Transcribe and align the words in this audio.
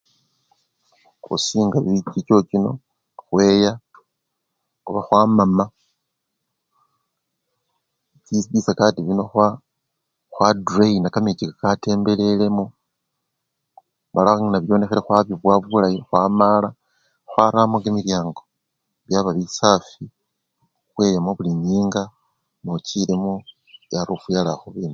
Khusinga 1.23 1.77
chi 2.11 2.19
choo 2.27 2.41
chino, 2.49 2.71
khweya 3.21 3.71
oba 4.87 4.99
khamam, 5.07 5.51
bisakati 8.51 8.99
bino 9.05 9.23
khwa 10.31 10.47
dreyina 10.65 11.07
kamechi 11.13 11.45
kaka 11.47 11.69
tembelelemo 11.81 12.65
mala 14.13 14.31
nebyonekhele 14.51 15.01
khwabibowa 15.03 15.57
bulayi 15.71 15.99
khwamaala, 16.07 16.69
khwaramo 17.29 17.77
kimilyango 17.83 18.41
byaba 19.05 19.31
bisafi, 19.37 20.03
khweyamo 20.91 21.29
bulinyinga 21.37 22.01
nochilemo 22.63 23.33
ii-arufi 23.91 24.29
yalakhuba 24.35 24.77
embii 24.79 24.87
taa 24.87 24.89